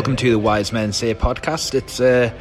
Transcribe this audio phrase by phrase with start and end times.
[0.00, 1.74] Welcome to the Wise Men Say podcast.
[1.74, 2.32] It's uh,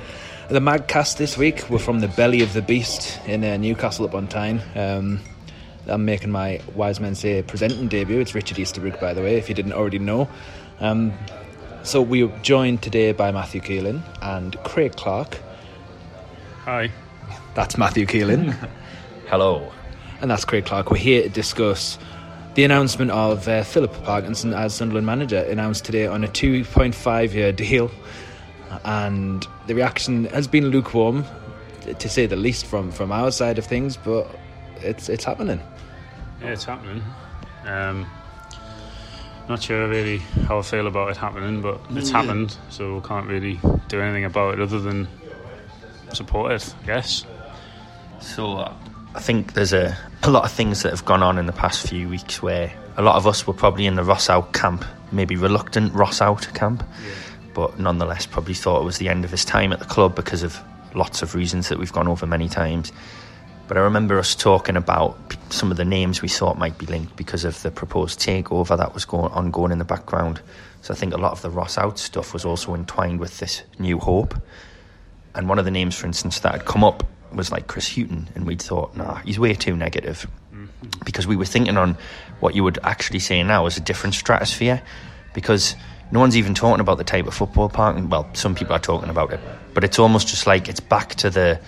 [0.48, 1.70] the Magcast this week.
[1.70, 4.62] We're from the belly of the beast in uh, Newcastle upon Tyne.
[4.76, 5.20] Um,
[5.86, 8.22] I'm making my Wise Men Say presenting debut.
[8.22, 10.30] It's Richard Easterbrook, by the way, if you didn't already know.
[10.80, 11.12] Um,
[11.84, 15.38] so we are joined today by Matthew Keelan and Craig Clark.
[16.64, 16.90] Hi.
[17.56, 18.54] That's Matthew Keelan.
[19.28, 19.70] Hello.
[20.22, 20.92] And that's Craig Clark.
[20.92, 22.00] We're here to discuss
[22.56, 27.52] the announcement of uh, Philip Parkinson as Sunderland manager, announced today on a 2.5 year
[27.52, 27.92] deal.
[28.84, 31.26] And the reaction has been lukewarm,
[31.98, 34.28] to say the least, from, from our side of things, but
[34.78, 35.60] it's, it's happening.
[36.42, 37.04] Yeah, it's happening.
[37.66, 38.08] Um,
[39.48, 43.28] not sure really how I feel about it happening, but it's happened, so we can't
[43.28, 45.08] really do anything about it other than
[46.14, 47.26] support it, I guess.
[48.20, 48.74] So uh,
[49.16, 51.88] I think there's a, a lot of things that have gone on in the past
[51.88, 55.36] few weeks where a lot of us were probably in the Ross out camp, maybe
[55.36, 56.84] reluctant Ross out camp,
[57.56, 60.44] but nonetheless probably thought it was the end of his time at the club because
[60.44, 60.62] of
[60.94, 62.92] lots of reasons that we've gone over many times.
[63.68, 65.18] But I remember us talking about
[65.50, 68.94] some of the names we thought might be linked because of the proposed takeover that
[68.94, 70.40] was going ongoing in the background.
[70.82, 73.64] So I think a lot of the Ross out stuff was also entwined with this
[73.80, 74.36] new hope.
[75.34, 77.04] And one of the names, for instance, that had come up
[77.34, 80.28] was like Chris Hughton, and we'd thought, nah, he's way too negative.
[81.04, 81.98] Because we were thinking on
[82.40, 84.82] what you would actually say now is a different stratosphere,
[85.34, 85.76] because
[86.12, 87.98] no one's even talking about the type of football park.
[88.10, 89.40] Well, some people are talking about it,
[89.74, 91.60] but it's almost just like it's back to the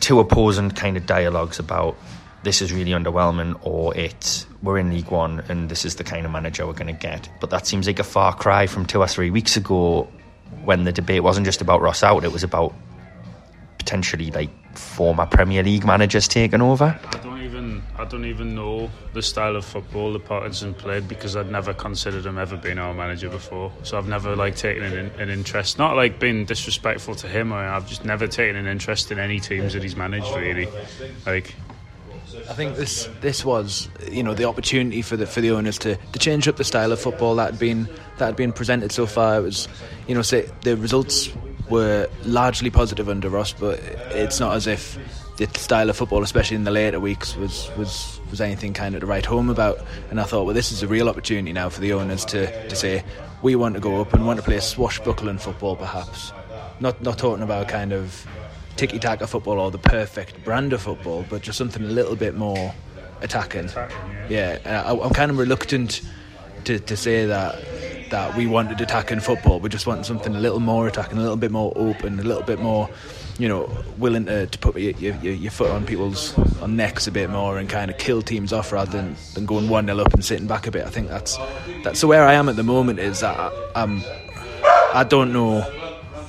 [0.00, 1.96] two opposing kind of dialogues about
[2.42, 6.24] this is really underwhelming or it's we're in League One and this is the kind
[6.24, 7.28] of manager we're going to get.
[7.40, 10.08] But that seems like a far cry from two or three weeks ago
[10.64, 12.74] when the debate wasn't just about Ross out, it was about
[13.88, 17.00] potentially like former Premier League managers taking over.
[17.02, 21.36] I don't even I don't even know the style of football that Parkinson played because
[21.36, 23.72] I'd never considered him ever being our manager before.
[23.84, 27.50] So I've never like taken an, an interest, not like being disrespectful to him.
[27.50, 30.68] Or I've just never taken an interest in any teams that he's managed really.
[31.24, 31.54] Like
[32.50, 35.96] I think this this was you know the opportunity for the for the owners to,
[35.96, 37.88] to change up the style of football that had been
[38.18, 39.38] that had been presented so far.
[39.38, 39.66] It was
[40.06, 41.32] you know say the results
[41.70, 43.78] were largely positive under Ross, but
[44.10, 44.98] it's not as if
[45.36, 49.00] the style of football, especially in the later weeks, was was was anything kind of
[49.00, 49.78] to write home about.
[50.10, 52.76] And I thought, well, this is a real opportunity now for the owners to to
[52.76, 53.04] say
[53.42, 56.32] we want to go up and want to play swashbuckling football, perhaps.
[56.80, 58.26] Not not talking about kind of
[58.76, 62.34] tiki taka football or the perfect brand of football, but just something a little bit
[62.34, 62.74] more
[63.20, 63.68] attacking.
[64.28, 66.02] yeah, and I, I'm kind of reluctant
[66.64, 67.56] to, to say that
[68.10, 69.60] that we wanted attacking football.
[69.60, 72.42] We just want something a little more attacking, a little bit more open, a little
[72.42, 72.88] bit more,
[73.38, 77.12] you know, willing to, to put your, your, your foot on people's on necks a
[77.12, 80.12] bit more and kind of kill teams off rather than, than going one 0 up
[80.14, 80.86] and sitting back a bit.
[80.86, 81.36] I think that's
[81.82, 82.98] that's where I am at the moment.
[82.98, 84.02] Is that I, I'm
[84.94, 85.60] I don't know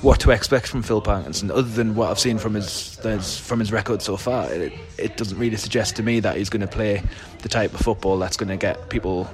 [0.02, 3.60] what to expect from Phil Parkinson, other than what I've seen from his, his from
[3.60, 4.50] his record so far.
[4.50, 7.02] It, it doesn't really suggest to me that he's going to play
[7.42, 9.28] the type of football that's going to get people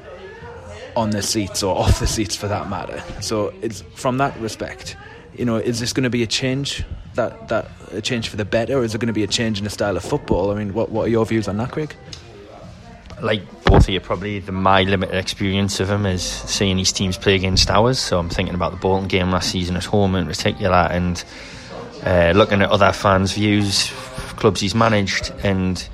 [0.97, 3.03] on the seats or off the seats for that matter.
[3.21, 4.97] So it's from that respect,
[5.35, 6.85] you know, is this going to be a change
[7.15, 9.59] that that a change for the better, or is it going to be a change
[9.59, 10.51] in the style of football?
[10.51, 11.95] I mean, what what are your views on that, Craig?
[13.23, 17.17] Like both of you, probably the my limited experience of him is seeing these teams
[17.17, 17.99] play against ours.
[17.99, 21.23] So I'm thinking about the Bolton game last season at home in particular, and
[22.05, 23.91] uh, looking at other fans' views,
[24.37, 25.89] clubs he's managed, and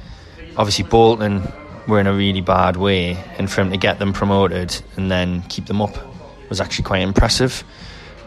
[0.57, 1.43] obviously Bolton
[1.87, 5.43] were in a really bad way, and for him to get them promoted and then
[5.43, 5.97] keep them up
[6.49, 7.65] was actually quite impressive.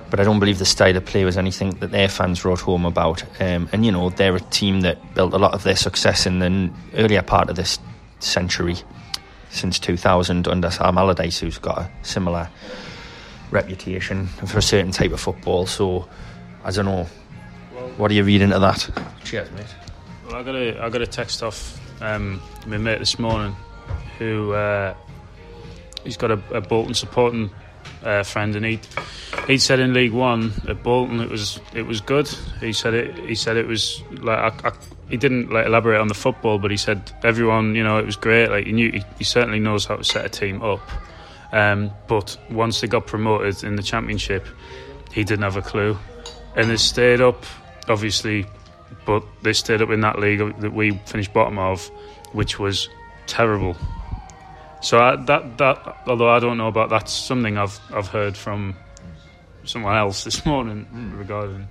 [0.09, 2.85] But I don't believe the style of play was anything that their fans wrote home
[2.85, 3.23] about.
[3.41, 6.39] Um, and you know, they're a team that built a lot of their success in
[6.39, 7.79] the earlier part of this
[8.19, 8.75] century.
[9.49, 12.49] since 2000 under Sam Allardyce, who's got a similar
[13.51, 15.65] reputation for a certain type of football.
[15.65, 16.07] So
[16.63, 17.03] I don't know.
[17.97, 18.89] What are you reading into that?
[19.23, 19.65] Cheers, mate.
[20.25, 23.55] Well, I got a I got a text off um, my mate this morning,
[24.19, 24.93] who uh,
[26.03, 27.49] he's got a, a Bolton supporting
[28.03, 28.79] uh, friend, and he
[29.47, 32.27] he said in League One at Bolton it was it was good.
[32.59, 34.71] He said it he said it was like I, I,
[35.09, 38.15] he didn't like elaborate on the football, but he said everyone you know it was
[38.15, 38.49] great.
[38.49, 40.81] Like he knew he, he certainly knows how to set a team up.
[41.51, 44.45] Um, but once they got promoted in the championship,
[45.13, 45.97] he didn't have a clue,
[46.55, 47.45] and they stayed up
[47.87, 48.45] obviously,
[49.05, 51.87] but they stayed up in that league that we finished bottom of,
[52.33, 52.89] which was
[53.27, 53.75] terrible.
[54.81, 58.75] So I, that that although I don't know about that's something I've I've heard from
[59.63, 60.87] someone else this morning
[61.17, 61.67] regarding.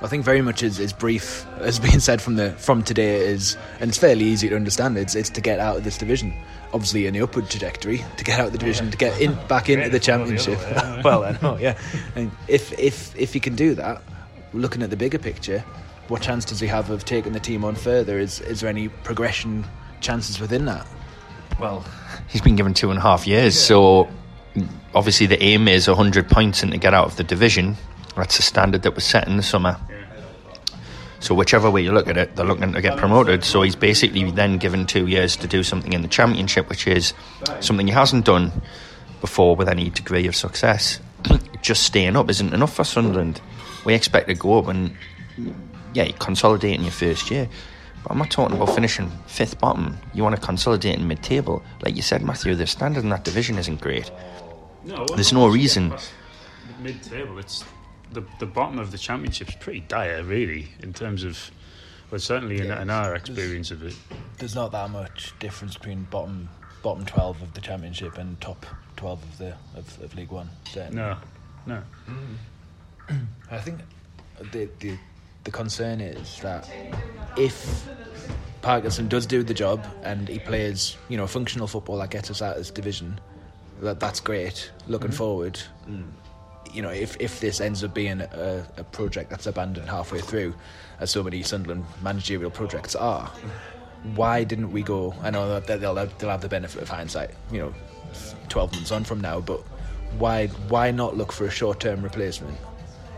[0.00, 3.56] I think very much is, is brief as being said from the from today is
[3.78, 4.98] and it's fairly easy to understand.
[4.98, 6.34] It's it's to get out of this division.
[6.72, 9.68] Obviously in the upward trajectory, to get out of the division, to get in back
[9.68, 10.58] into the championship.
[11.04, 11.78] well, I know, yeah.
[12.16, 14.02] And if if if he can do that,
[14.52, 15.64] looking at the bigger picture,
[16.08, 18.18] what chance does he have of taking the team on further?
[18.18, 19.64] Is is there any progression
[20.00, 20.86] chances within that?
[21.60, 21.84] Well,
[22.28, 24.08] he's been given two and a half years, so
[24.94, 27.76] obviously the aim is 100 points and to get out of the division.
[28.16, 29.78] That's the standard that was set in the summer.
[31.20, 33.44] So whichever way you look at it, they're looking to get promoted.
[33.44, 37.14] So he's basically then given two years to do something in the championship, which is
[37.60, 38.50] something he hasn't done
[39.20, 41.00] before with any degree of success.
[41.62, 43.40] Just staying up isn't enough for Sunderland.
[43.84, 44.94] We expect to go up and
[45.94, 47.48] yeah, you consolidate in your first year.
[48.02, 49.96] But I'm not talking about finishing fifth bottom.
[50.12, 52.54] You want to consolidate in mid-table, like you said, Matthew.
[52.54, 54.10] The standard in that division isn't great.
[54.84, 55.94] No, There's no reason.
[56.80, 57.64] Mid-table, it's
[58.12, 61.50] the the bottom of the championship's pretty dire, really, in terms of.
[62.10, 63.94] Well, certainly in, in our experience of it.
[64.38, 66.48] There's not that much difference between bottom
[66.82, 70.50] bottom twelve of the championship and top twelve of the of, of League One.
[70.64, 70.96] certainly.
[70.96, 71.16] No,
[71.66, 71.76] no.
[71.76, 72.34] Mm-hmm.
[73.50, 73.80] I think
[74.52, 74.96] the, the
[75.44, 76.70] the concern is that
[77.36, 77.88] if
[78.62, 82.40] Parkinson does do the job and he plays, you know, functional football that gets us
[82.40, 83.20] out of this division,
[83.80, 84.70] that that's great.
[84.86, 85.16] Looking mm-hmm.
[85.16, 85.60] forward,
[86.72, 90.54] you know, if if this ends up being a, a project that's abandoned halfway through,
[91.00, 93.26] as so many Sunderland managerial projects are,
[94.14, 95.14] why didn't we go?
[95.22, 97.74] I know that they'll have, they'll have the benefit of hindsight, you know,
[98.48, 99.60] twelve months on from now, but
[100.18, 102.56] why why not look for a short term replacement?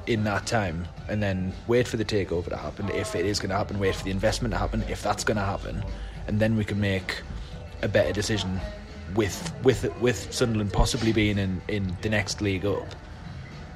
[0.06, 3.50] In that time and then wait for the takeover to happen if it is going
[3.50, 5.82] to happen wait for the investment to happen if that's going to happen
[6.26, 7.22] and then we can make
[7.82, 8.60] a better decision
[9.14, 12.94] with with with Sunderland possibly being in, in the next league up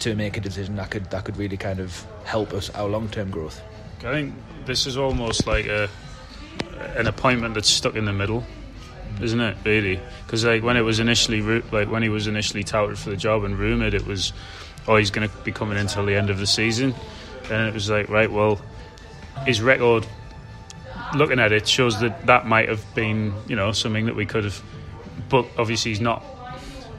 [0.01, 3.09] to make a decision that could that could really kind of help us our long
[3.09, 3.63] term growth
[3.99, 4.35] I think
[4.65, 5.89] this is almost like a
[6.97, 8.45] an appointment that's stuck in the middle,
[9.21, 9.57] isn't it?
[9.65, 11.41] Really, because like when it was initially
[11.73, 14.33] like when he was initially touted for the job and rumored, it was
[14.89, 16.95] oh he's going to be coming until the end of the season,
[17.51, 18.61] and it was like right, well,
[19.47, 20.07] his record,
[21.15, 24.45] looking at it, shows that that might have been you know something that we could
[24.45, 24.61] have,
[25.29, 26.25] but obviously he's not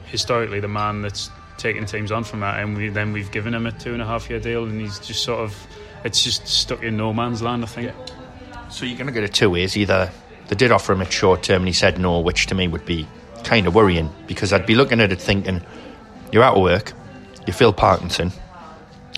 [0.06, 3.66] historically the man that's taking teams on from that, and we, then we've given him
[3.66, 5.54] a two and a half year deal, and he's just sort of
[6.04, 7.92] it's just stuck in no man's land, I think.
[8.70, 9.76] So you're going to get it two ways.
[9.76, 10.10] Either
[10.48, 12.86] they did offer him a short term and he said no, which to me would
[12.86, 13.06] be
[13.44, 15.62] kind of worrying because I'd be looking at it thinking,
[16.32, 16.92] you're out of work,
[17.46, 18.32] you're Phil Parkinson,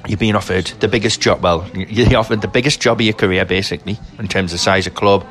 [0.08, 3.44] you're being offered the biggest job, well, you're offered the biggest job of your career
[3.44, 5.26] basically in terms of size of club,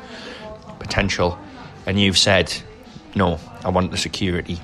[0.78, 1.38] potential,
[1.86, 2.52] and you've said,
[3.14, 4.58] no, I want the security.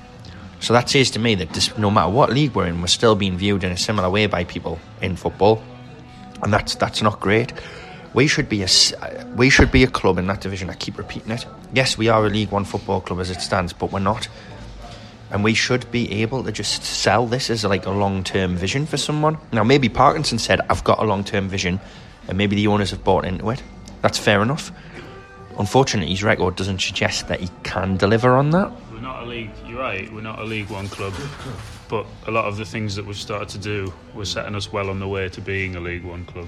[0.59, 3.15] So that says to me that this, no matter what league we're in, we're still
[3.15, 5.63] being viewed in a similar way by people in football,
[6.41, 7.53] and that's that's not great.
[8.13, 8.67] We should be a
[9.35, 10.69] we should be a club in that division.
[10.69, 11.45] I keep repeating it.
[11.73, 14.27] Yes, we are a League One football club as it stands, but we're not.
[15.31, 18.85] And we should be able to just sell this as like a long term vision
[18.87, 19.37] for someone.
[19.53, 21.79] Now, maybe Parkinson said, "I've got a long term vision,"
[22.27, 23.61] and maybe the owners have bought into it.
[24.01, 24.71] That's fair enough.
[25.57, 28.71] Unfortunately, his record doesn't suggest that he can deliver on that.
[28.91, 29.51] We're not a league.
[29.67, 30.11] You're right.
[30.11, 31.13] We're not a League One club,
[31.89, 34.89] but a lot of the things that we've started to do were setting us well
[34.89, 36.47] on the way to being a League One club.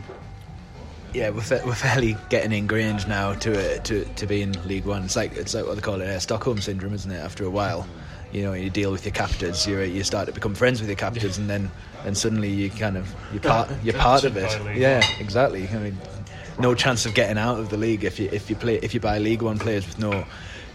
[1.14, 4.86] yeah we're, fa- we're fairly getting ingrained now to uh, to to be in League
[4.86, 7.44] One it's like it's like what they call it uh, Stockholm syndrome isn't it after
[7.44, 7.86] a while
[8.32, 10.98] you know you deal with your captors you you start to become friends with your
[10.98, 11.70] captors and then
[12.06, 14.78] and suddenly you kind of you're part you're part of it.
[14.78, 15.68] Yeah exactly.
[15.68, 15.98] I mean
[16.60, 19.00] no chance of getting out of the league if you if you play if you
[19.00, 20.26] buy League One players with no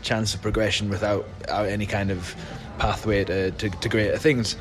[0.02, 2.34] chance of progression without, without any kind of
[2.78, 4.56] pathway to, to, to greater things.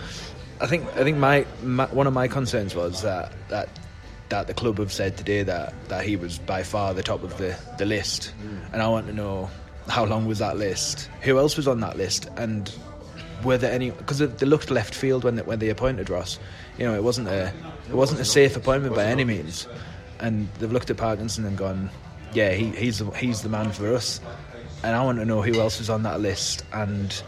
[0.60, 3.70] I think I think my, my one of my concerns was that that
[4.30, 7.38] that the club have said today that, that he was by far the top of
[7.38, 8.34] the, the list,
[8.74, 9.52] and I want to know
[9.88, 11.10] how long was that list?
[11.22, 12.28] Who else was on that list?
[12.38, 12.74] And
[13.44, 13.92] were there any?
[13.92, 16.40] Because they looked left field when they, when they appointed Ross.
[16.78, 17.54] You know, it wasn't a
[17.90, 19.68] it wasn't a safe appointment by any means.
[20.20, 21.90] And they've looked at Parkinson and gone,
[22.34, 24.22] yeah, he, he's the, he's the man for us.
[24.84, 26.64] And I want to know who else was on that list.
[26.74, 27.22] And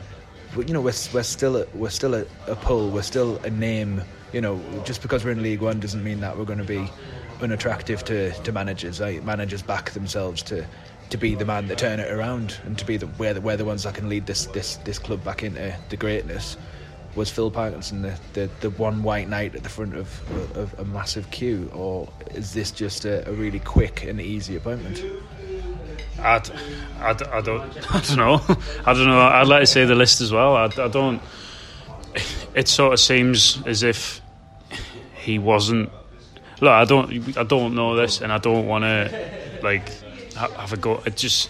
[0.55, 2.89] you know, we're, we're still a, we're still a, a pull.
[2.89, 4.01] We're still a name.
[4.33, 6.89] You know, just because we're in League One doesn't mean that we're going to be
[7.41, 8.99] unattractive to, to managers.
[8.99, 10.65] Managers back themselves to
[11.09, 13.65] to be the man to turn it around and to be the we're the, the
[13.65, 16.57] ones that can lead this, this, this club back into the greatness
[17.15, 20.85] was Phil Parkinson the, the, the one white knight at the front of, of a
[20.85, 25.03] massive queue or is this just a, a really quick and easy appointment?
[26.19, 26.41] I,
[26.99, 28.41] I, I, don't I don't know.
[28.85, 29.19] I don't know.
[29.19, 30.55] I'd like to say the list as well.
[30.55, 31.21] I, I don't
[32.53, 34.21] it sort of seems as if
[35.15, 35.89] he wasn't
[36.59, 39.91] look I don't I don't know this and I don't want to like
[40.37, 41.01] have a go.
[41.05, 41.49] It just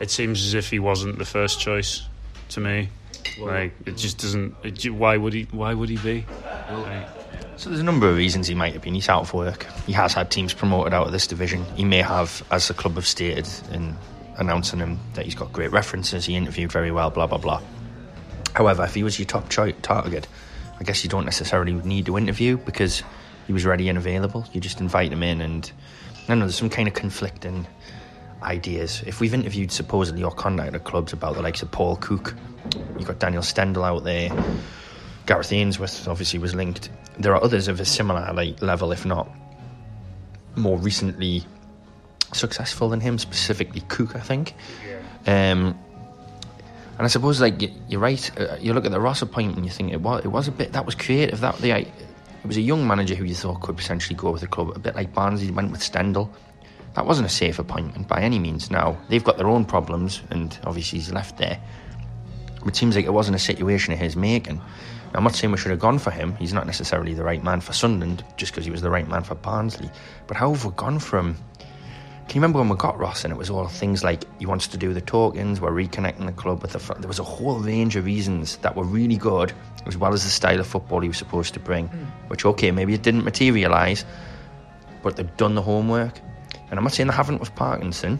[0.00, 2.02] it seems as if he wasn't the first choice
[2.50, 2.88] to me.
[3.38, 4.54] like it just doesn't.
[4.64, 5.46] It, why would he?
[5.50, 6.26] Why would he be?
[6.70, 7.08] Like,
[7.56, 8.94] so there's a number of reasons he might have been.
[8.94, 9.64] He's out of work.
[9.86, 11.64] He has had teams promoted out of this division.
[11.76, 13.96] He may have, as the club have stated in
[14.36, 16.24] announcing him that he's got great references.
[16.24, 17.10] He interviewed very well.
[17.10, 17.62] Blah blah blah.
[18.54, 20.26] However, if he was your top cho- target,
[20.80, 23.02] I guess you don't necessarily need to interview because
[23.46, 24.46] he was ready and available.
[24.52, 25.70] You just invite him in, and
[26.24, 27.66] I don't know there's some kind of conflicting
[28.42, 29.02] ideas.
[29.06, 32.34] If we've interviewed supposedly or contacted clubs about the likes of Paul Cook,
[32.98, 34.30] you've got Daniel Stendel out there,
[35.26, 36.90] Gareth Ainsworth obviously was linked.
[37.18, 39.30] There are others of a similar like level, if not
[40.56, 41.44] more recently
[42.32, 44.54] successful than him, specifically Cook, I think.
[44.86, 45.52] Yeah.
[45.52, 45.78] Um,
[46.98, 48.30] and I suppose, like you're right.
[48.38, 50.52] Uh, you look at the Ross appointment, and you think it was it was a
[50.52, 51.40] bit that was creative.
[51.40, 51.88] That the it
[52.46, 54.94] was a young manager who you thought could potentially go with the club, a bit
[54.94, 56.32] like Barnsley went with Stendel.
[56.94, 58.70] That wasn't a safe appointment by any means.
[58.70, 61.58] Now, they've got their own problems, and obviously he's left there.
[62.66, 64.56] It seems like it wasn't a situation of his making.
[64.56, 66.36] Now, I'm not saying we should have gone for him.
[66.36, 69.24] He's not necessarily the right man for Sunderland, just because he was the right man
[69.24, 69.90] for Barnsley.
[70.26, 71.36] But how have we gone from.
[72.28, 74.68] Can you remember when we got Ross and it was all things like he wants
[74.68, 76.78] to do the talkings, we're reconnecting the club with the.
[76.78, 79.52] Front there was a whole range of reasons that were really good,
[79.86, 81.88] as well as the style of football he was supposed to bring.
[81.88, 82.06] Mm.
[82.28, 84.04] Which, okay, maybe it didn't materialise,
[85.02, 86.20] but they've done the homework.
[86.72, 88.18] And I'm not saying I haven't with Parkinson,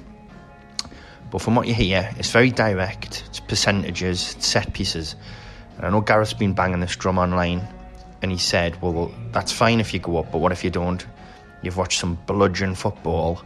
[1.30, 3.24] but from what you hear, it's very direct.
[3.28, 5.16] It's percentages, it's set pieces.
[5.78, 7.66] And I know Gareth's been banging this drum online,
[8.20, 11.06] and he said, well, that's fine if you go up, but what if you don't?
[11.62, 13.42] You've watched some bludgeon football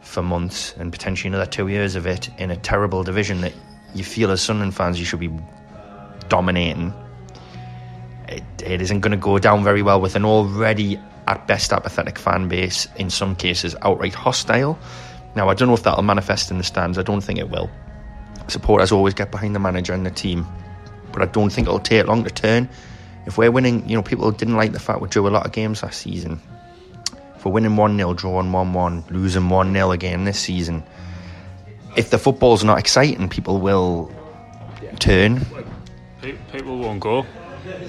[0.00, 3.52] for months and potentially another two years of it in a terrible division that
[3.94, 5.30] you feel as Sunderland fans you should be
[6.30, 6.94] dominating.
[8.30, 10.98] It, it isn't going to go down very well with an already
[11.30, 14.76] at best apathetic fan base, in some cases outright hostile.
[15.36, 17.70] Now, I don't know if that'll manifest in the stands, I don't think it will.
[18.48, 20.44] Supporters always get behind the manager and the team,
[21.12, 22.68] but I don't think it'll take long to turn.
[23.26, 25.52] If we're winning, you know, people didn't like the fact we drew a lot of
[25.52, 26.40] games last season.
[27.36, 30.82] If we're winning 1 0, drawing 1 1, losing 1 0 again this season,
[31.96, 34.10] if the football's not exciting, people will
[34.98, 35.46] turn.
[36.50, 37.24] People won't go.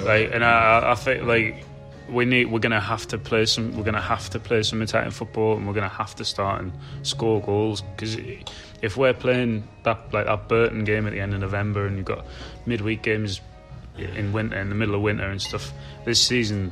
[0.04, 1.66] Like, and I, I think, like,
[2.10, 5.12] we need we're gonna have to play some we're gonna have to play some attacking
[5.12, 6.72] football and we're gonna have to start and
[7.04, 7.82] score goals.
[7.82, 8.18] Because
[8.82, 12.06] if we're playing that like that Burton game at the end of November and you've
[12.06, 12.26] got
[12.66, 13.42] midweek games
[13.98, 15.74] in winter in the middle of winter and stuff
[16.06, 16.72] this season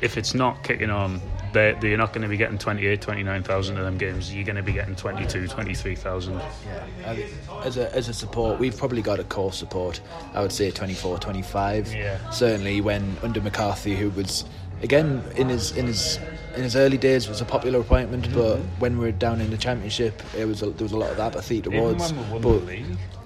[0.00, 1.20] if it's not kicking on
[1.52, 4.32] they're, they're not going to be getting 28 29,000 of them games.
[4.32, 7.16] You're going to be getting 22 23,000 yeah
[7.64, 10.00] as a, as a support we've probably got a core support.
[10.34, 12.30] I would say 24 25 yeah.
[12.30, 14.44] Certainly when under McCarthy who was
[14.82, 16.18] again in his in his
[16.56, 18.34] in his early days was a popular appointment mm-hmm.
[18.34, 21.10] but when we were down in the championship it was a, there was a lot
[21.10, 22.62] of apathy towards but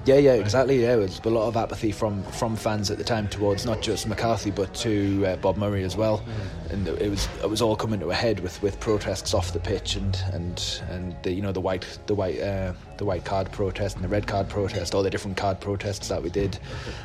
[0.04, 0.82] yeah, yeah, exactly.
[0.82, 3.80] Yeah, there was a lot of apathy from, from fans at the time towards not
[3.80, 6.73] just McCarthy but to uh, Bob Murray as well, mm.
[6.73, 9.58] and it was it was all coming to a head with, with protests off the
[9.58, 13.50] pitch and and and the, you know the white the white uh, the white card
[13.50, 16.58] protest and the red card protest, all the different card protests that we did,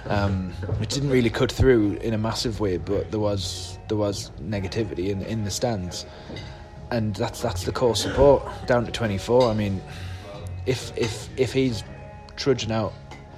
[0.07, 4.31] um, which didn't really cut through in a massive way, but there was there was
[4.41, 6.05] negativity in in the stands,
[6.91, 9.49] and that's that's the core support down to 24.
[9.49, 9.81] I mean,
[10.65, 11.83] if if if he's
[12.39, 12.93] trudging out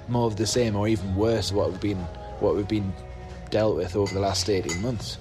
[0.08, 1.98] more of the same or even worse what we've been
[2.40, 2.92] what we've been
[3.50, 5.18] dealt with over the last 18 months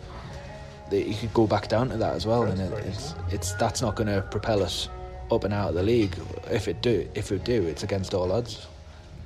[0.91, 3.95] you could go back down to that as well and it, it's it's that's not
[3.95, 4.89] going to propel us
[5.31, 6.15] up and out of the league.
[6.49, 8.67] If it do if it do it's against all odds.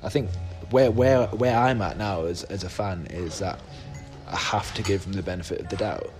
[0.02, 0.30] I think
[0.70, 3.58] where where where I'm at now as as a fan is that
[4.28, 6.10] I have to give him the benefit of the doubt.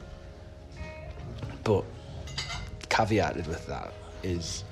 [1.65, 1.85] But
[2.89, 4.65] caveated with that is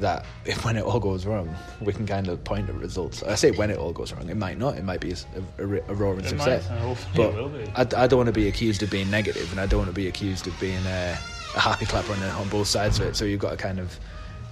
[0.00, 3.22] that if, when it all goes wrong, we can kind of point at results.
[3.22, 4.76] I say when it all goes wrong, it might not.
[4.76, 5.16] It might be a,
[5.58, 6.68] a, a roaring It success.
[6.70, 7.64] might, but will be.
[7.74, 9.94] I, I don't want to be accused of being negative, and I don't want to
[9.94, 11.16] be accused of being uh,
[11.54, 13.16] a happy clapper on, on both sides of it.
[13.16, 13.98] So you've got to kind of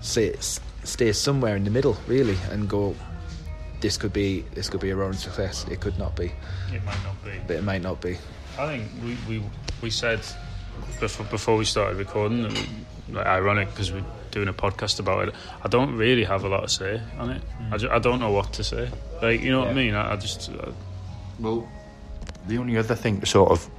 [0.00, 0.34] stay,
[0.84, 2.94] stay somewhere in the middle, really, and go.
[3.80, 5.66] This could be this could be a roaring success.
[5.70, 6.32] It could not be,
[6.72, 7.32] It might not be.
[7.46, 8.16] but it might not be.
[8.58, 9.42] I think we, we,
[9.82, 10.20] we said
[11.00, 12.68] before, before we started recording, that we-
[13.14, 14.02] like, ironic because we're
[14.34, 15.34] doing a podcast about it.
[15.64, 17.42] I don't really have a lot to say on it.
[17.70, 18.90] I, ju- I don't know what to say.
[19.22, 19.94] Like, you know what I mean?
[19.94, 20.50] I, I just.
[20.50, 20.72] uh,
[21.40, 21.66] Well,
[22.48, 23.70] the only other thing to sort of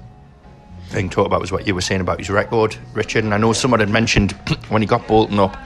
[0.90, 3.24] thing to talk about was what you were saying about his record, Richard.
[3.26, 4.32] And I know someone had mentioned
[4.70, 5.58] when he got Bolton up,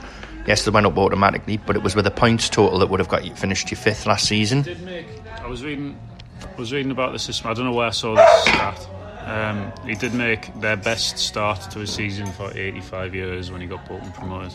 [0.46, 3.08] yes, they went up automatically, but it was with a points total that would have
[3.08, 4.62] got you finished your fifth last season.
[4.62, 5.06] did make.
[5.40, 5.96] I was reading.
[6.42, 7.50] I was reading about the system.
[7.50, 8.88] I don't know where I saw this stat.
[9.26, 13.66] Um, he did make their best start to a season for 85 years when he
[13.66, 14.52] got Bolton promoted.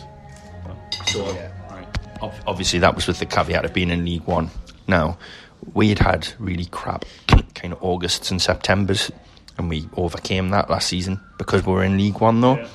[1.06, 1.24] So,
[1.70, 2.32] Right.
[2.46, 4.50] obviously, that was with the caveat of being in League One.
[4.86, 5.18] Now,
[5.74, 7.04] we had had really crap
[7.54, 9.10] kind of Augusts and Septembers,
[9.58, 12.56] and we overcame that last season because we were in League One, though.
[12.56, 12.66] Yeah.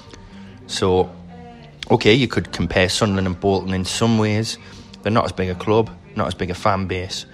[0.68, 1.12] So,
[1.90, 4.58] okay, you could compare Sunderland and Bolton in some ways.
[5.04, 7.26] They're not as big a club, not as big a fan base.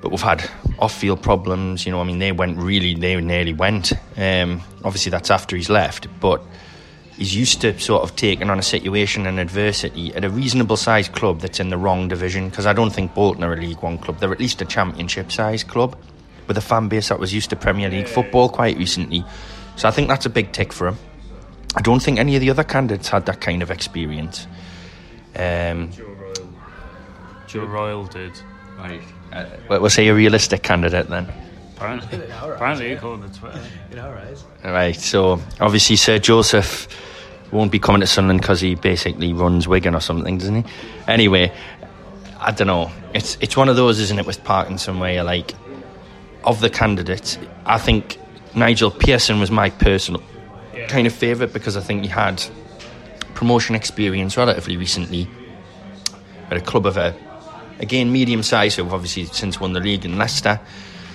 [0.00, 1.86] But we've had off-field problems.
[1.86, 3.92] You know, I mean, they went really, they nearly went.
[4.16, 6.08] Um, obviously, that's after he's left.
[6.20, 6.42] But
[7.22, 11.38] he's used to sort of taking on a situation and adversity at a reasonable-sized club
[11.38, 12.48] that's in the wrong division.
[12.48, 14.18] Because I don't think Bolton are a League One club.
[14.18, 15.96] They're at least a Championship-sized club
[16.48, 19.24] with a fan base that was used to Premier League football quite recently.
[19.76, 20.96] So I think that's a big tick for him.
[21.76, 24.48] I don't think any of the other candidates had that kind of experience.
[25.36, 26.52] Um, Joe Royle.
[27.46, 28.32] Joe Royle did.
[28.78, 29.00] right.
[29.32, 31.32] Uh, well, we'll say a realistic candidate then.
[31.76, 33.60] Apparently, apparently according to Twitter.
[33.90, 34.44] You know, right?
[34.64, 34.96] Right.
[34.96, 36.88] So obviously, Sir Joseph
[37.52, 40.72] won't be coming to Sunderland because he basically runs Wigan or something, doesn't he?
[41.06, 41.52] Anyway,
[42.40, 42.90] I don't know.
[43.14, 45.54] It's it's one of those, isn't it, with Parkinson, where you're like,
[46.44, 48.18] of the candidates, I think
[48.54, 50.22] Nigel Pearson was my personal
[50.88, 52.42] kind of favourite because I think he had
[53.34, 55.28] promotion experience relatively recently
[56.50, 57.14] at a club of a
[57.78, 60.60] again medium size who've obviously since won the league in Leicester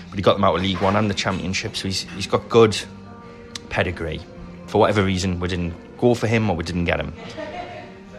[0.09, 2.49] but he got them out of League One and the Championship so he's, he's got
[2.49, 2.77] good
[3.69, 4.21] pedigree
[4.67, 7.13] for whatever reason we didn't go for him or we didn't get him.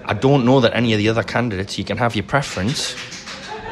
[0.05, 2.95] I don't know that any of the other candidates you can have your preference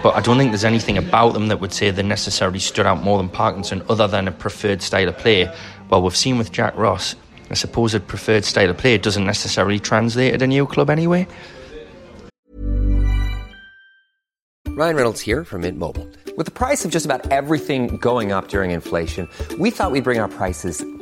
[0.03, 3.03] but I don't think there's anything about them that would say they necessarily stood out
[3.03, 5.53] more than Parkinson other than a preferred style of play.
[5.91, 7.17] Well we've seen with Jack Ross
[7.51, 11.27] a supposed preferred style of play doesn't necessarily translate at a new club anyway.
[14.69, 16.07] Ryan Reynolds here from Mint Mobile.
[16.37, 20.19] With the price of just about everything going up during inflation, we thought we'd bring
[20.19, 20.85] our prices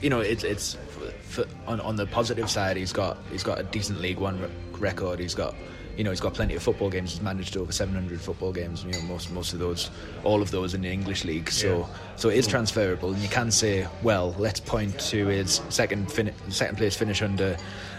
[0.00, 0.76] you know it's it's
[1.22, 2.76] for, on on the positive side.
[2.76, 5.18] He's got he's got a decent League One re- record.
[5.18, 5.54] He's got
[5.96, 7.12] you know he's got plenty of football games.
[7.12, 8.84] He's managed over 700 football games.
[8.84, 9.90] You know most most of those,
[10.24, 11.50] all of those in the English league.
[11.50, 13.12] So so it is transferable.
[13.12, 17.56] And you can say, well, let's point to his second fin- second place finish under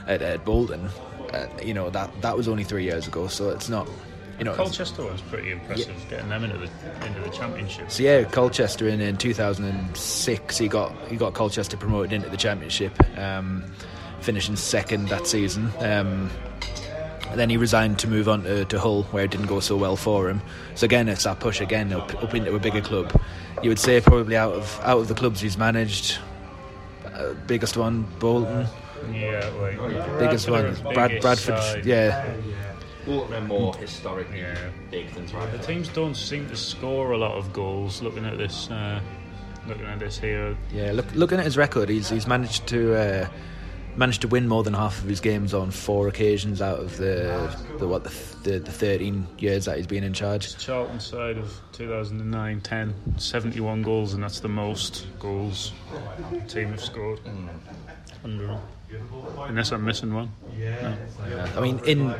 [0.07, 0.89] at, at Bolton.
[1.33, 3.27] Uh, you know that that was only three years ago.
[3.27, 3.87] So it's not.
[4.39, 6.69] You know, Colchester was pretty impressive, getting them into the
[7.05, 7.91] into the championship.
[7.91, 12.93] so yeah, Colchester in, in 2006, he got he got Colchester promoted into the championship,
[13.17, 13.63] um,
[14.21, 15.69] finishing second that season.
[15.79, 16.29] Um,
[17.35, 19.95] then he resigned to move on to, to Hull, where it didn't go so well
[19.95, 20.41] for him.
[20.73, 23.21] So again, it's that push again up, up into a bigger club.
[23.61, 26.17] You would say probably out of out of the clubs he's managed,
[27.13, 28.65] uh, biggest one Bolton,
[29.13, 29.77] Yeah, like
[30.17, 31.85] biggest Bradford are one Brad, biggest Bradford, side.
[31.85, 32.25] yeah.
[33.09, 34.55] Bolton are more historically Yeah.
[34.91, 38.03] big than The teams don't seem to score a lot of goals.
[38.03, 38.99] Looking at this, uh,
[39.67, 43.27] looking at this here, Yeah, look, looking at his record, he's he's managed to uh,
[43.95, 47.49] managed to win more than half of his games on four occasions out of the,
[47.79, 50.55] the what the, the, the 13 years that he's been in charge.
[50.57, 55.73] Charlton side of 2009 10, 71 goals, and that's the most goals
[56.31, 57.19] the team have scored.
[58.23, 58.59] Under
[59.37, 60.31] Unless I'm missing one.
[60.57, 60.95] Yeah.
[61.27, 61.51] Yeah.
[61.55, 62.13] I mean, in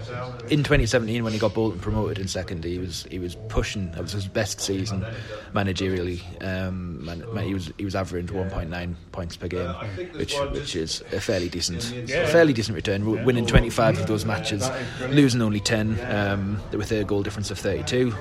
[0.49, 3.91] in 2017 when he got Bolton promoted in second, he was he was pushing.
[3.91, 5.05] That was his best season
[5.53, 6.21] managerially.
[6.43, 9.69] Um, man, man, he was he was averaging 1.9 points per game,
[10.15, 13.25] which which is a fairly decent a fairly decent return.
[13.25, 14.69] Winning 25 of those matches,
[15.09, 18.13] losing only 10 um, with a goal difference of 32.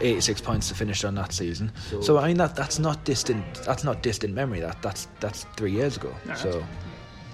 [0.00, 1.72] 86 points to finish on that season.
[2.02, 3.44] So I mean that that's not distant.
[3.64, 4.60] That's not distant memory.
[4.60, 6.14] That that's that's three years ago.
[6.36, 6.64] So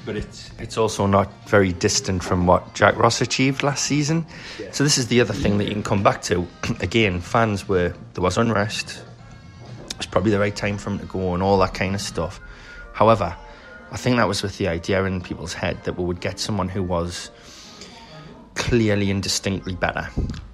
[0.05, 4.27] but it's it's also not very distant from what Jack Ross achieved last season.
[4.73, 6.47] So this is the other thing that you can come back to.
[6.81, 9.03] Again, fans were there was unrest.
[9.97, 12.41] It's probably the right time for him to go and all that kind of stuff.
[12.95, 13.37] However,
[13.93, 16.69] I think that was with the idea in people's head that we would get someone
[16.69, 17.31] who was
[18.55, 20.09] clearly and distinctly better.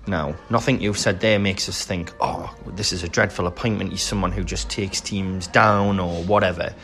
[0.08, 3.90] Now, nothing you've said there makes us think, oh, this is a dreadful appointment.
[3.90, 6.74] He's someone who just takes teams down or whatever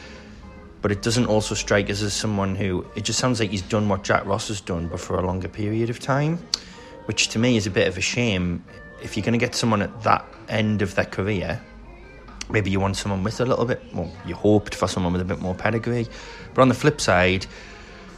[0.82, 3.88] but it doesn't also strike us as someone who it just sounds like he's done
[3.88, 6.38] what Jack Ross has done, but for a longer period of time,
[7.06, 8.62] which to me is a bit of a shame.
[9.02, 11.60] If you're going to get someone at that end of their career,
[12.50, 15.24] maybe you want someone with a little bit well, you hoped for someone with a
[15.24, 16.08] bit more pedigree.
[16.52, 17.46] But on the flip side,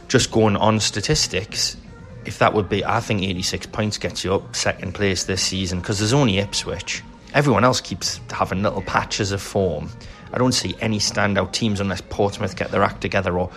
[0.07, 1.77] just going on statistics,
[2.25, 5.79] if that would be, I think 86 points gets you up second place this season
[5.79, 7.03] because there's only Ipswich.
[7.33, 9.89] Everyone else keeps having little patches of form.
[10.33, 13.51] I don't see any standout teams unless Portsmouth get their act together or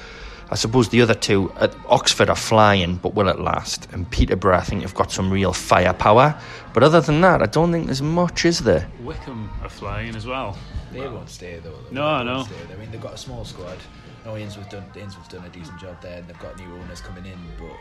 [0.50, 3.86] I suppose the other two at Oxford are flying, but will it last?
[3.92, 6.40] And Peterborough, I think, have got some real firepower.
[6.72, 8.88] But other than that, I don't think there's much, is there?
[9.02, 10.56] Wycombe are flying as well.
[10.90, 11.76] They won't stay though.
[11.90, 12.44] They no, no.
[12.44, 12.54] Stay.
[12.72, 13.76] I mean, they've got a small squad.
[14.24, 14.84] No, Ainsworth done.
[14.96, 17.76] Ainsworth's done a decent job there, and they've got new owners coming in, but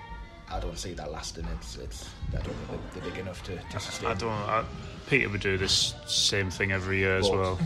[0.54, 1.48] I don't see that lasting.
[1.58, 4.10] It's, it's I don't think they're big enough to, to sustain.
[4.10, 4.30] I don't.
[4.30, 4.66] I,
[5.08, 7.58] Peter would do this same thing every year as well.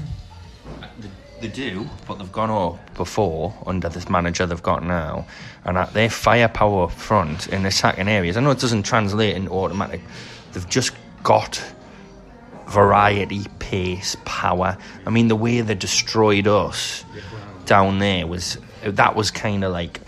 [1.42, 5.26] They do, but they've gone up before under this manager they've got now,
[5.66, 8.38] and at their firepower up front in the second areas.
[8.38, 10.02] I know it doesn't translate into automatic.
[10.54, 10.92] They've just
[11.24, 11.64] got
[12.68, 14.78] variety, pace, power.
[15.06, 17.06] I mean, the way they destroyed us
[17.66, 20.00] down there was that was kind of like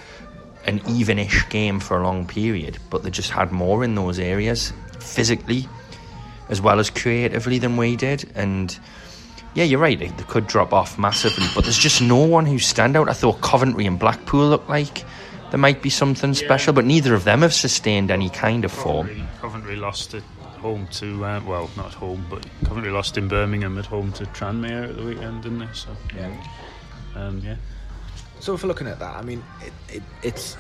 [0.65, 4.71] an evenish game for a long period, but they just had more in those areas
[4.99, 5.67] physically
[6.49, 8.77] as well as creatively than we did, and
[9.55, 9.97] yeah, you're right.
[9.97, 13.09] They, could drop off massively, but there's just no one who stand out.
[13.09, 15.05] I thought Coventry and Blackpool looked like
[15.51, 19.07] there might be something special, but neither of them have sustained any kind of form.
[19.07, 20.23] Coventry, Coventry lost at
[20.59, 24.25] home to uh, well, not at home, but Coventry lost in Birmingham at home to
[24.25, 25.67] Tranmere at the weekend, didn't they?
[25.73, 26.43] So yeah,
[27.15, 27.57] um, yeah.
[28.39, 30.57] So if we're looking at that, I mean, it, it, it's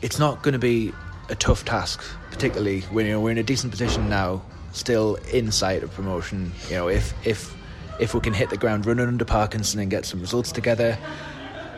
[0.00, 0.92] it's not going to be
[1.28, 4.40] a tough task, particularly when you know, we're in a decent position now,
[4.72, 6.52] still in sight of promotion.
[6.70, 7.54] You know, if if
[8.00, 10.98] if we can hit the ground running under Parkinson and get some results together,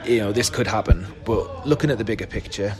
[0.05, 1.07] you know, this could happen.
[1.25, 2.75] But looking at the bigger picture,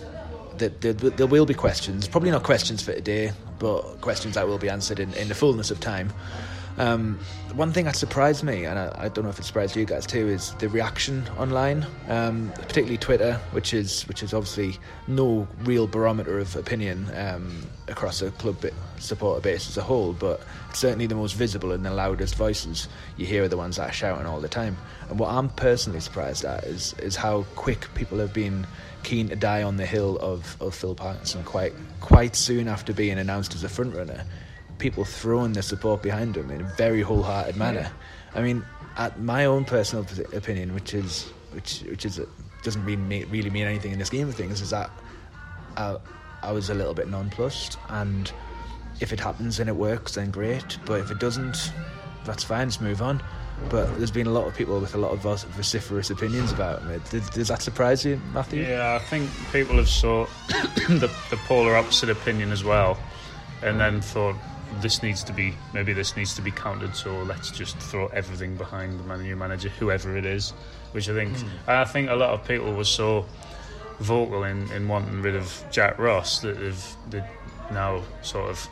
[0.57, 2.07] there, there, will be questions.
[2.07, 5.71] Probably not questions for today, but questions that will be answered in, in the fullness
[5.71, 6.13] of time.
[6.79, 7.19] Um,
[7.55, 10.07] one thing that surprised me, and I, I, don't know if it surprised you guys
[10.07, 15.87] too, is the reaction online, um, particularly Twitter, which is which is obviously no real
[15.87, 18.65] barometer of opinion um, across a club
[18.99, 20.41] supporter base as a whole, but
[20.73, 23.93] certainly the most visible and the loudest voices you hear are the ones that are
[23.93, 24.77] shouting all the time.
[25.11, 28.67] And what I'm personally surprised at is is how quick people have been
[29.03, 33.19] keen to die on the hill of, of Phil Parkinson quite quite soon after being
[33.19, 34.25] announced as a frontrunner
[34.83, 37.89] people throwing their support behind him in a very wholehearted manner.
[38.35, 38.39] Yeah.
[38.39, 38.65] I mean,
[38.97, 42.21] at my own personal opinion, which is which which is
[42.65, 44.91] doesn't really really mean anything in this game of things, is that
[45.77, 45.97] I,
[46.43, 48.31] I was a little bit nonplussed, and
[49.01, 50.79] if it happens and it works, then great.
[50.85, 51.73] But if it doesn't,
[52.25, 52.69] that's fine.
[52.69, 53.23] Just move on.
[53.69, 57.05] But there's been a lot of people with a lot of vociferous opinions about it.
[57.11, 58.65] Does, does that surprise you, Matthew?
[58.65, 62.99] Yeah, I think people have sought the, the polar opposite opinion as well,
[63.63, 64.35] and then thought
[64.81, 66.95] this needs to be maybe this needs to be counted.
[66.95, 70.51] So let's just throw everything behind the new manager, whoever it is.
[70.93, 71.49] Which I think mm.
[71.67, 73.27] I think a lot of people were so
[74.01, 77.25] vocal in, in wanting rid of Jack Ross that they've, they
[77.71, 78.69] now sort of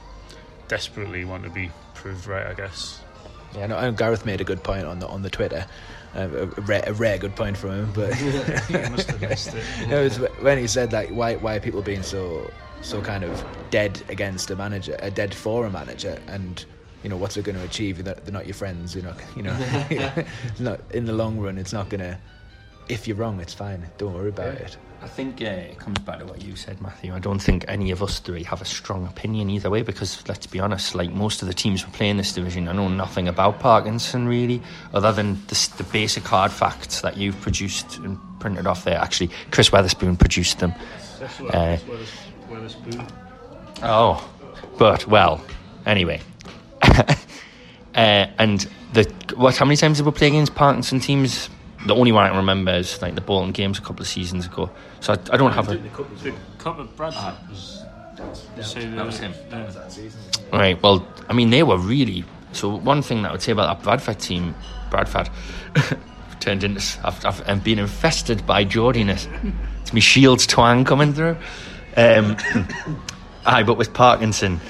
[0.69, 2.47] desperately want to be proved right.
[2.47, 3.01] I guess.
[3.55, 5.67] Yeah, no, Gareth made a good point on the on the Twitter.
[6.15, 8.11] Uh, a, rare, a, rare, good point from him, but
[8.71, 9.65] yeah, must have missed it.
[9.91, 12.51] It was when he said that why why are people being so
[12.83, 16.65] so kind of dead against a manager, a dead for a manager, and
[17.03, 18.03] you know what's it going to achieve?
[18.03, 19.15] They're not, they're not your friends, you know.
[19.37, 20.25] You know,
[20.59, 22.19] not, in the long run, it's not going to
[22.91, 23.89] if you're wrong, it's fine.
[23.99, 24.77] Don't worry about it.
[25.03, 27.15] I think uh, it comes back to what you said, Matthew.
[27.15, 30.47] I don't think any of us three have a strong opinion either way because, let's
[30.47, 33.29] be honest, like most of the teams we play in this division, I know nothing
[33.29, 34.61] about Parkinson really,
[34.93, 38.99] other than the, the basic hard facts that you've produced and printed off there.
[38.99, 40.75] Actually, Chris Weatherspoon produced them.
[41.51, 41.79] Uh,
[43.83, 44.29] oh,
[44.79, 45.43] but well,
[45.87, 46.21] anyway.
[46.83, 47.15] uh,
[47.95, 49.05] and the
[49.37, 49.57] what?
[49.57, 51.49] How many times did we play against Parkinson teams?
[51.87, 54.47] The only one I can remember is like the Bolton games a couple of seasons
[54.47, 54.71] ago.
[55.01, 55.77] So I, I don't have a.
[55.77, 57.83] The cup of Bradford was.
[58.97, 59.33] that was him.
[60.53, 60.81] Right.
[60.83, 62.25] Well, I mean, they were really.
[62.53, 64.55] So one thing that I would say about that Bradford team,
[64.91, 65.31] Bradford,
[66.41, 66.83] turned into.
[67.05, 69.29] I've, I've, I've been infested by Geordiness.
[69.81, 71.37] It's me Shields twang coming through.
[72.01, 72.37] Um,
[73.47, 74.61] aye, but with Parkinson,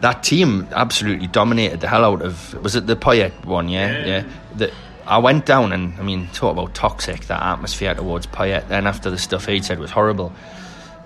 [0.00, 2.54] that team absolutely dominated the hell out of.
[2.62, 3.68] Was it the Poyet one?
[3.68, 4.06] Yeah, yeah.
[4.06, 4.24] yeah.
[4.56, 4.72] The,
[5.06, 8.68] I went down and I mean, talk about toxic that atmosphere towards Poyet.
[8.68, 10.32] Then after the stuff he said was horrible.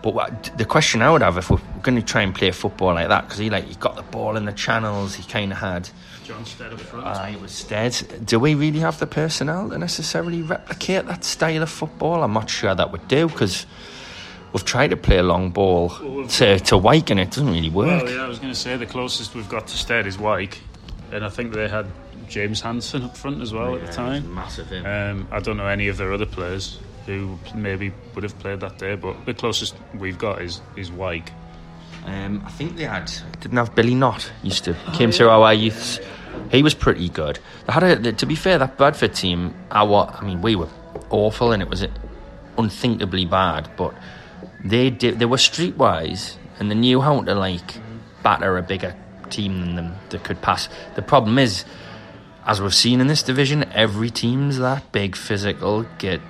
[0.03, 2.95] But what, the question I would have if we're going to try and play football
[2.95, 5.59] like that, because he like he got the ball in the channels, he kind of
[5.59, 5.89] had.
[6.25, 7.07] John Stead up front.
[7.07, 8.27] Uh, he was Stead.
[8.27, 12.25] Do we really have the personnel to necessarily replicate that style of football?
[12.25, 13.67] I'm not sure that would do because
[14.53, 17.71] we've tried to play a long ball well, to, to Wyke and it doesn't really
[17.71, 18.05] work.
[18.05, 20.59] Well, yeah, I was going to say the closest we've got to Stead is Wyke,
[21.11, 21.87] and I think they had
[22.29, 24.35] James Hanson up front as well yeah, at the time.
[24.35, 24.73] Massive.
[24.85, 28.79] Um, I don't know any of their other players who maybe would have played that
[28.79, 31.31] day, but the closest we've got is is Wyke.
[32.05, 35.55] Um, I think they had didn't have Billy Knott used to came oh, through our
[35.55, 36.01] youths.
[36.51, 37.39] He was pretty good.
[37.67, 39.55] They had a, to be fair, that Bradford team.
[39.71, 40.69] Our, I mean, we were
[41.11, 41.87] awful, and it was
[42.57, 43.71] unthinkably bad.
[43.77, 43.95] But
[44.65, 45.19] they did.
[45.19, 47.81] They were streetwise, and they knew how to like
[48.23, 48.95] batter a bigger
[49.31, 50.69] team than them that could pass.
[50.95, 51.65] The problem is
[52.45, 56.21] as we've seen in this division, every team's that big, physical, get,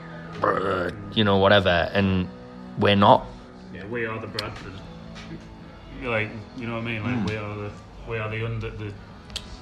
[1.14, 2.28] you know, whatever, and
[2.78, 3.26] we're not.
[3.74, 4.72] Yeah, we are the Bradford.
[6.02, 7.02] Like, you know what I mean?
[7.04, 7.28] Like, mm.
[7.28, 7.70] we are the
[8.08, 8.92] we are the under the.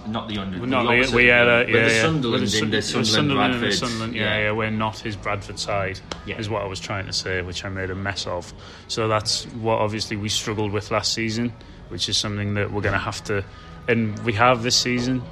[0.07, 0.61] Not the under.
[0.61, 2.03] We're not the, the we are the, yeah, yeah.
[2.03, 3.75] Sunderland, the, in the Sunderland, Sunderland, Bradford.
[3.79, 6.01] Sunderland, yeah, yeah, yeah, we're not his Bradford side.
[6.27, 6.39] Yeah.
[6.39, 8.53] is what I was trying to say, which I made a mess of.
[8.89, 11.53] So that's what obviously we struggled with last season,
[11.89, 13.45] which is something that we're going to have to,
[13.89, 15.23] and we have this season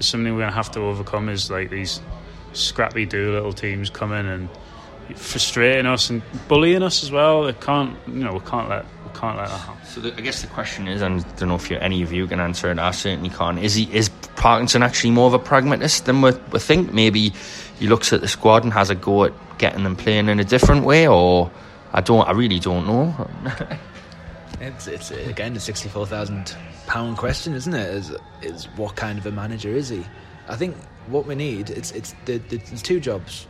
[0.00, 2.00] something we're going to have to overcome is like these
[2.52, 4.48] scrappy do little teams coming and
[5.14, 7.46] frustrating us and bullying us as well.
[7.46, 8.84] It can't, you know, we can't let
[9.16, 9.86] can't let that happen.
[9.86, 12.26] So the, I guess the question is, and I don't know if any of you
[12.26, 12.78] can answer it.
[12.78, 13.58] I certainly can't.
[13.58, 16.92] Is he is Parkinson actually more of a pragmatist than we, we think?
[16.92, 17.32] Maybe
[17.78, 20.44] he looks at the squad and has a go at getting them playing in a
[20.44, 21.50] different way, or
[21.92, 22.26] I don't.
[22.28, 23.28] I really don't know.
[24.60, 27.90] it's it's again the sixty four thousand pound question, isn't it?
[27.94, 30.04] Is is what kind of a manager is he?
[30.48, 30.76] I think
[31.08, 33.46] what we need it's it's the, the, there's two jobs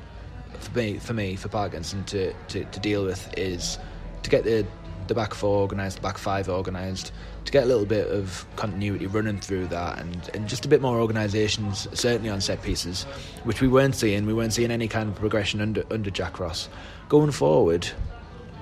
[0.59, 3.79] for me for me for Parkinson to, to, to deal with is
[4.23, 4.67] to get the
[5.09, 7.13] the back four organised, the back five organised,
[7.45, 10.81] to get a little bit of continuity running through that, and, and just a bit
[10.81, 13.05] more organisation, certainly on set pieces,
[13.45, 14.27] which we weren't seeing.
[14.27, 16.69] We weren't seeing any kind of progression under under Jack Ross.
[17.09, 17.89] Going forward,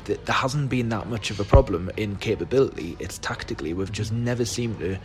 [0.05, 2.97] th- there hasn't been that much of a problem in capability.
[2.99, 4.99] It's tactically we've just never seemed to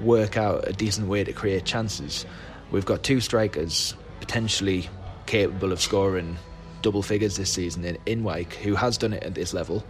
[0.00, 2.26] work out a decent way to create chances.
[2.70, 4.88] We've got two strikers potentially
[5.26, 6.36] capable of scoring
[6.82, 9.84] double figures this season in, in Wyke, who has done it at this level,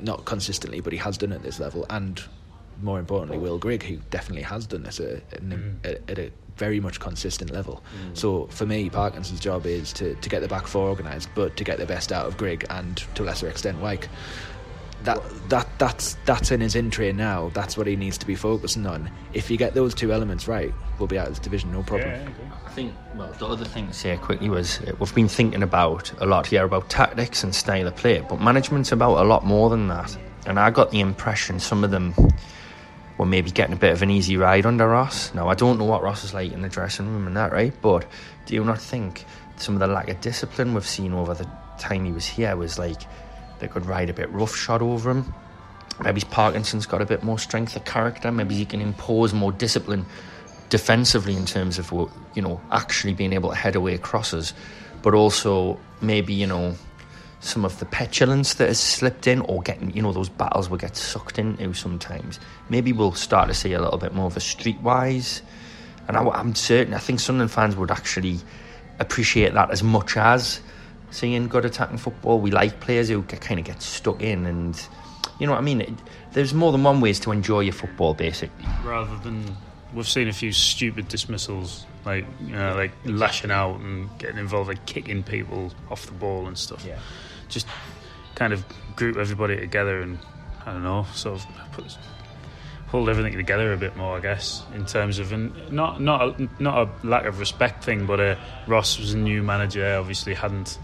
[0.00, 2.22] not consistently, but he has done it at this level, and
[2.82, 5.76] more importantly, Will Grigg, who definitely has done this at, at, mm.
[5.82, 7.82] at a very much consistent level.
[8.04, 8.16] Mm.
[8.16, 11.64] So for me, Parkinson's job is to, to get the back four organised, but to
[11.64, 14.08] get the best out of Grigg and to a lesser extent Wyke.
[15.04, 17.50] That that that's that's in his in train now.
[17.54, 19.10] That's what he needs to be focusing on.
[19.32, 22.10] If you get those two elements right, we'll be out of this division, no problem.
[22.10, 22.28] Yeah,
[22.66, 26.12] I think well, the other thing to say quickly was uh, we've been thinking about
[26.20, 29.70] a lot here about tactics and style of play, but management's about a lot more
[29.70, 30.16] than that.
[30.46, 32.14] And I got the impression some of them
[33.18, 35.34] were maybe getting a bit of an easy ride under Ross.
[35.34, 37.74] Now, I don't know what Ross is like in the dressing room and that, right?
[37.82, 38.06] But
[38.46, 42.04] do you not think some of the lack of discipline we've seen over the time
[42.04, 43.02] he was here was like
[43.60, 45.32] they could ride a bit roughshod over him?
[46.02, 48.30] Maybe Parkinson's got a bit more strength of character.
[48.30, 50.06] Maybe he can impose more discipline
[50.68, 51.90] defensively in terms of
[52.34, 54.54] you know actually being able to head away crosses,
[55.02, 56.74] but also maybe you know
[57.40, 60.78] some of the petulance that has slipped in or getting, you know, those battles we
[60.78, 62.40] get sucked into sometimes.
[62.68, 65.40] Maybe we'll start to see a little bit more of a streetwise.
[66.08, 68.40] And I, am certain, I think Sunderland fans would actually
[68.98, 70.60] appreciate that as much as
[71.10, 72.40] seeing good attacking football.
[72.40, 74.80] We like players who get, kind of get stuck in and,
[75.38, 75.80] you know what I mean?
[75.80, 75.94] It,
[76.32, 78.66] there's more than one ways to enjoy your football, basically.
[78.84, 79.56] Rather than
[79.94, 84.68] we've seen a few stupid dismissals, like you know, like lashing out and getting involved,
[84.68, 86.84] like kicking people off the ball and stuff.
[86.84, 86.98] Yeah.
[87.48, 87.66] Just
[88.34, 88.64] kind of
[88.96, 90.18] group everybody together and
[90.64, 91.96] I don't know, sort of put,
[92.88, 95.32] hold everything together a bit more, I guess, in terms of
[95.70, 99.42] not not a, not a lack of respect thing, but uh, Ross was a new
[99.42, 100.78] manager, obviously hadn't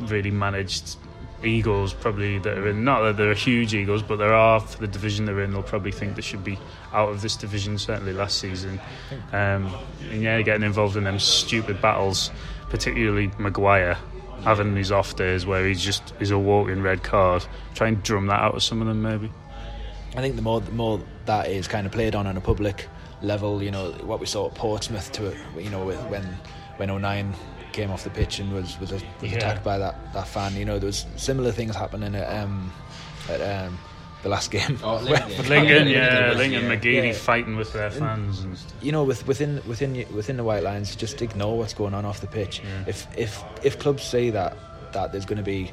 [0.00, 0.96] really managed
[1.42, 4.86] Eagles probably that are in not that they're huge Eagles, but there are for the
[4.86, 5.52] division they're in.
[5.52, 6.58] They'll probably think they should be
[6.92, 7.78] out of this division.
[7.78, 8.80] Certainly last season,
[9.32, 9.74] um,
[10.10, 12.30] and yeah, getting involved in them stupid battles,
[12.68, 13.96] particularly Maguire
[14.44, 17.44] having these off days where he's just is a walking red card.
[17.74, 19.30] Try and drum that out of some of them, maybe.
[20.16, 22.88] I think the more the more that is kind of played on on a public
[23.22, 26.24] level, you know, what we saw at Portsmouth to you know when
[26.76, 27.34] when O'Nien
[27.72, 29.36] came off the pitch and was was, was Yeah.
[29.36, 30.56] attacked by that, that fan.
[30.56, 32.72] You know, there was similar things happening at um,
[33.28, 33.78] at um,
[34.24, 34.78] the last game.
[34.82, 35.48] Oh, Lincoln.
[35.48, 36.76] Lincoln, yeah, Lincoln, Yeah.
[36.76, 37.12] McGeady Yeah.
[37.12, 38.72] fighting with their fans and stuff.
[38.82, 42.20] you know, with, within within within the white lines, just ignore what's going on off
[42.20, 42.60] the pitch.
[42.88, 44.56] If if if clubs say that
[44.92, 45.70] that there's going to be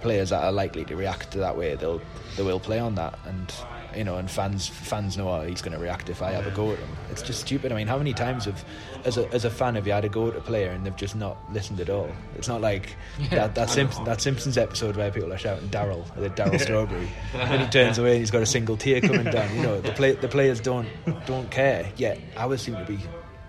[0.00, 2.00] players that are likely to react to that way, they'll
[2.36, 3.52] they will play on that, and
[3.96, 6.50] you know, and fans fans know how he's going to react if I have a
[6.50, 6.88] go at him.
[7.10, 7.72] It's just stupid.
[7.72, 8.64] I mean, how many times have
[9.04, 10.96] as a as a fan have you had a go at a player and they've
[10.96, 12.10] just not listened at all?
[12.36, 12.96] It's not like
[13.30, 17.62] that that, Simpson, that Simpsons episode where people are shouting Darryl, the Darryl Strawberry, and
[17.62, 19.54] he turns away and he's got a single tear coming down.
[19.56, 20.88] You know, the play, the players don't
[21.26, 21.90] don't care.
[21.96, 22.98] Yet ours seem to be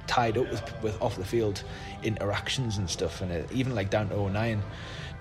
[0.07, 1.63] tied up with with off the field
[2.03, 4.63] interactions and stuff, and uh, even like down to O'Nien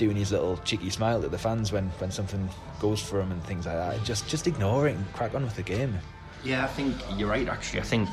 [0.00, 2.48] doing his little cheeky smile at the fans when, when something
[2.80, 4.02] goes for him and things like that.
[4.02, 5.96] Just just ignore it and crack on with the game.
[6.42, 7.46] Yeah, I think you're right.
[7.46, 8.08] Actually, I think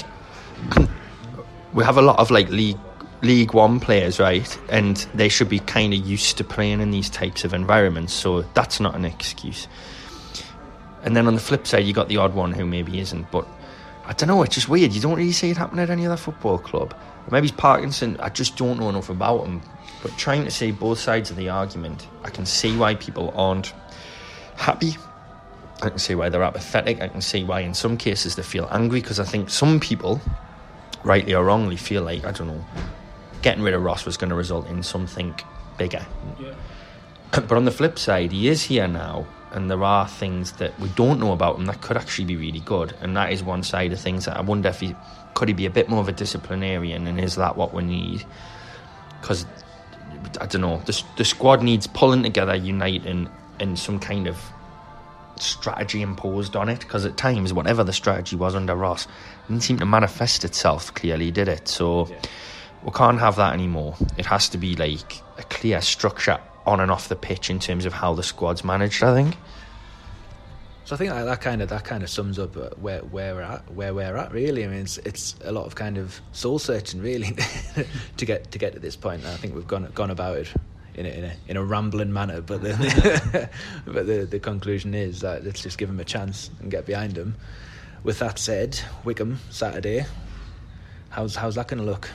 [1.73, 2.78] we have a lot of like league
[3.21, 4.60] League One players, right?
[4.69, 8.13] And they should be kind of used to playing in these types of environments.
[8.13, 9.69] So that's not an excuse.
[11.04, 13.32] And then on the flip side, you got the odd one who maybe isn't.
[13.32, 13.47] But
[14.06, 14.43] I don't know.
[14.43, 14.91] It's just weird.
[14.91, 16.93] You don't really see it happen at any other football club.
[17.32, 18.17] Maybe it's Parkinson.
[18.19, 19.62] I just don't know enough about him.
[20.08, 23.74] But trying to see both sides of the argument, I can see why people aren't
[24.56, 24.96] happy
[25.82, 27.02] I can see why they're apathetic.
[27.02, 30.20] I can see why, in some cases, they feel angry because I think some people,
[31.04, 32.65] rightly or wrongly, feel like I don't know,
[33.41, 35.36] getting rid of Ross was going to result in something
[35.78, 36.06] bigger.
[37.32, 40.89] But on the flip side, he is here now, and there are things that we
[40.89, 43.93] don't know about him that could actually be really good, and that is one side
[43.93, 44.26] of things.
[44.26, 44.96] That I wonder if he
[45.36, 48.26] could he be a bit more of a disciplinarian, and is that what we need?
[49.22, 49.46] Because
[50.39, 54.38] I don't know, the, the squad needs pulling together, uniting, and some kind of
[55.41, 59.08] strategy imposed on it because at times whatever the strategy was under Ross
[59.47, 61.67] didn't seem to manifest itself clearly did it?
[61.67, 62.10] So
[62.84, 63.95] we can't have that anymore.
[64.17, 67.86] It has to be like a clear structure on and off the pitch in terms
[67.86, 69.36] of how the squad's managed I think
[70.88, 73.36] So I think that, that kind of that kind of sums up uh, where where
[73.36, 74.63] we're at where we're at really.
[74.63, 77.36] I mean, it's it's a lot of kind of soul searching really
[78.17, 79.21] to get to get to this point.
[79.23, 80.54] And I think we've gone gone about it
[80.95, 83.50] in a, in a, in a rambling manner, but the
[83.86, 87.17] but the the conclusion is that let's just give him a chance and get behind
[87.17, 87.36] him.
[88.06, 90.06] With that said, Wycombe Saturday.
[91.10, 92.10] How's how's that going to look?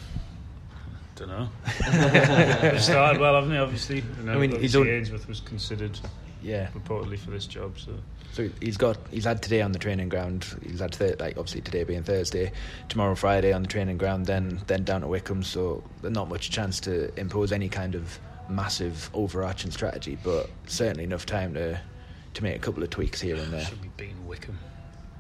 [1.17, 1.49] Don't know.
[2.79, 3.59] Started well, haven't they?
[3.59, 6.01] Obviously, you know, I mean, he's Ainsworth was considered
[6.41, 6.69] Yeah.
[6.69, 7.93] reportedly for this job, so
[8.33, 10.47] So he's got he's had today on the training ground.
[10.67, 12.51] He's had th- like obviously today being Thursday,
[12.89, 15.43] tomorrow Friday on the training ground, then then down to Wycombe.
[15.43, 18.19] So not much chance to impose any kind of
[18.49, 21.79] massive overarching strategy, but certainly enough time to
[22.35, 23.65] to make a couple of tweaks here and there.
[23.67, 24.59] should be beating Wycombe.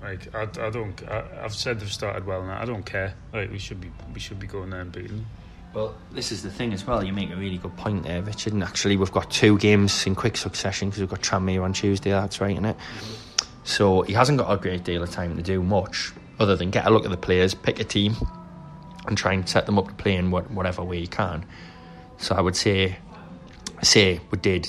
[0.01, 1.01] Like I, I don't.
[1.07, 2.61] I, I've said they've started well now.
[2.61, 3.15] I don't care.
[3.33, 3.91] Like we should be.
[4.15, 5.27] We should be going there and beating.
[5.75, 7.03] Well, this is the thing as well.
[7.03, 8.53] You make a really good point there, Richard.
[8.53, 12.11] And actually, we've got two games in quick succession because we've got Tranmere on Tuesday.
[12.11, 12.77] That's right, isn't it?
[12.77, 13.47] Mm-hmm.
[13.65, 16.87] So he hasn't got a great deal of time to do much other than get
[16.87, 18.17] a look at the players, pick a team,
[19.07, 21.47] and try and set them up to play in what, whatever way you can.
[22.19, 22.99] So I would say,
[23.83, 24.69] say we did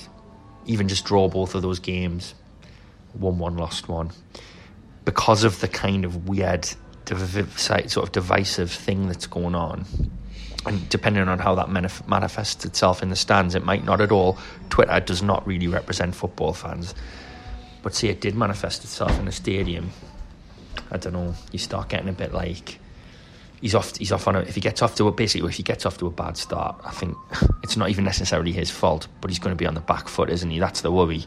[0.67, 2.33] even just draw both of those games,
[3.11, 4.11] one-one, lost one,
[5.03, 6.65] because of the kind of weird,
[7.05, 9.85] sort of divisive thing that's going on
[10.65, 14.11] and depending on how that manif- manifests itself in the stands, it might not at
[14.11, 14.37] all.
[14.69, 16.95] Twitter does not really represent football fans,
[17.81, 19.91] but see, it did manifest itself in the stadium.
[20.91, 21.35] I don't know.
[21.51, 22.79] You start getting a bit like
[23.63, 23.95] he's off.
[23.97, 24.39] He's off on a.
[24.41, 26.79] If he gets off to a basically, if he gets off to a bad start,
[26.83, 27.17] I think
[27.63, 30.29] it's not even necessarily his fault, but he's going to be on the back foot,
[30.29, 30.59] isn't he?
[30.59, 31.25] That's the worry.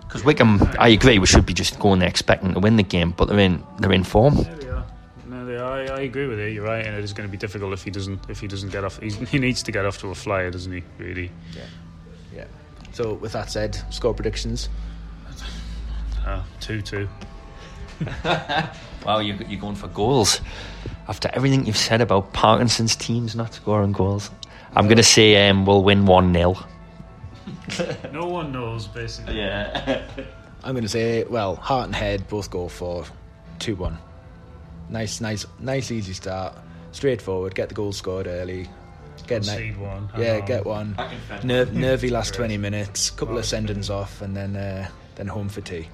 [0.00, 3.12] Because Wycombe, I agree, we should be just going there expecting to win the game,
[3.16, 4.46] but they're in they're in form.
[5.90, 6.46] I, I agree with you.
[6.46, 8.28] You're right, and it is going to be difficult if he doesn't.
[8.28, 10.72] If he doesn't get off, he's, he needs to get off to a flyer, doesn't
[10.72, 10.82] he?
[10.98, 11.30] Really.
[11.54, 11.64] Yeah.
[12.34, 12.44] Yeah.
[12.92, 14.68] So with that said, score predictions.
[16.26, 17.08] Uh, two two.
[19.04, 20.40] Wow, you're, you're going for goals.
[21.08, 24.30] After everything you've said about Parkinson's teams not scoring goals,
[24.76, 26.56] I'm going to say um, we'll win 1 0.
[28.12, 29.38] no one knows, basically.
[29.38, 30.02] Yeah.
[30.62, 33.04] I'm going to say, well, Heart and Head both go for
[33.58, 33.98] 2 1.
[34.92, 36.54] Nice, nice, nice, easy start.
[36.92, 37.54] Straightforward.
[37.54, 38.68] Get the goal scored early.
[39.26, 40.10] Get Concede ni- one.
[40.18, 40.96] Yeah, hang get one.
[41.42, 43.10] Ner- nervy last 20 minutes.
[43.10, 45.88] Couple of sendings off, and then uh, then home for tea.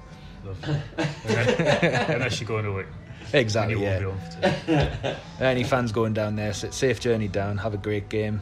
[0.45, 0.81] Lovely.
[1.27, 2.85] Unless you're going away.
[3.31, 3.75] Exactly.
[3.75, 4.05] You Yeah.
[4.05, 5.15] won't be home for tea.
[5.45, 7.57] Any fans going down there, safe journey down.
[7.57, 8.41] Have a great game.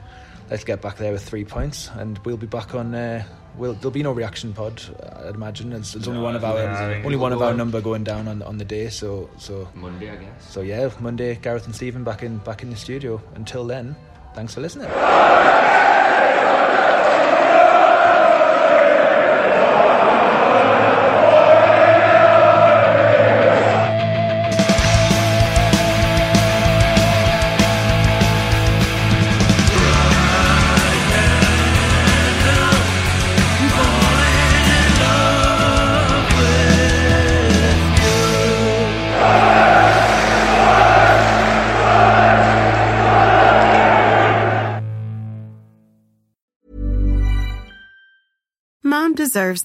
[0.50, 2.96] Let's get back there with three points, and we'll be back on.
[2.96, 3.24] Uh,
[3.58, 4.82] we'll, there'll be no reaction pod,
[5.26, 5.74] I'd imagine.
[5.74, 8.28] It's, it's only one of our I think only one of our number going down
[8.28, 8.90] on, on the day.
[8.90, 10.50] So so Monday, I guess.
[10.52, 13.22] so yeah, Monday, Gareth and Stephen back in back in the studio.
[13.36, 13.96] Until then,
[14.34, 14.90] thanks for listening.